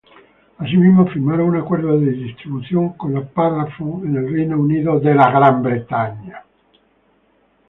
Asimismo 0.57 1.05
firmaron 1.05 1.49
un 1.49 1.57
acuerdo 1.57 1.99
de 1.99 2.11
distribución 2.13 2.93
con 2.93 3.13
la 3.13 3.21
Parlophone 3.23 4.07
en 4.07 4.15
el 4.15 4.33
Reino 4.33 4.59
Unido. 4.59 4.99